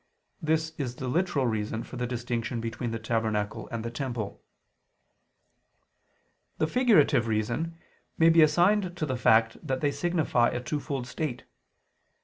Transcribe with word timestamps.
This 0.41 0.71
is 0.79 0.95
the 0.95 1.07
literal 1.07 1.45
reason 1.45 1.83
for 1.83 1.95
the 1.95 2.07
distinction 2.07 2.59
between 2.59 2.89
the 2.89 2.97
tabernacle 2.97 3.69
and 3.69 3.85
the 3.85 3.91
temple. 3.91 4.41
The 6.57 6.65
figurative 6.65 7.27
reason 7.27 7.77
may 8.17 8.29
be 8.29 8.41
assigned 8.41 8.97
to 8.97 9.05
the 9.05 9.15
fact 9.15 9.57
that 9.61 9.79
they 9.81 9.91
signify 9.91 10.49
a 10.49 10.59
twofold 10.59 11.05
state. 11.05 11.43